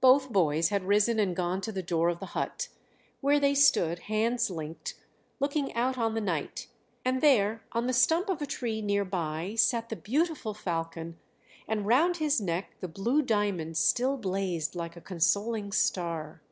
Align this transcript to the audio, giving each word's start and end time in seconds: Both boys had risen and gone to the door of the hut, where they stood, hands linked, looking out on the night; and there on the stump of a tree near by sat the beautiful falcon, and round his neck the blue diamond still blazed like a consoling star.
Both 0.00 0.30
boys 0.32 0.68
had 0.68 0.84
risen 0.84 1.18
and 1.18 1.34
gone 1.34 1.60
to 1.62 1.72
the 1.72 1.82
door 1.82 2.08
of 2.08 2.20
the 2.20 2.26
hut, 2.38 2.68
where 3.20 3.40
they 3.40 3.52
stood, 3.56 3.98
hands 4.06 4.48
linked, 4.48 4.94
looking 5.40 5.74
out 5.74 5.98
on 5.98 6.14
the 6.14 6.20
night; 6.20 6.68
and 7.04 7.20
there 7.20 7.64
on 7.72 7.88
the 7.88 7.92
stump 7.92 8.28
of 8.28 8.40
a 8.40 8.46
tree 8.46 8.80
near 8.80 9.04
by 9.04 9.56
sat 9.56 9.88
the 9.88 9.96
beautiful 9.96 10.54
falcon, 10.54 11.18
and 11.66 11.84
round 11.88 12.18
his 12.18 12.40
neck 12.40 12.76
the 12.78 12.86
blue 12.86 13.22
diamond 13.22 13.76
still 13.76 14.16
blazed 14.16 14.76
like 14.76 14.94
a 14.94 15.00
consoling 15.00 15.72
star. 15.72 16.42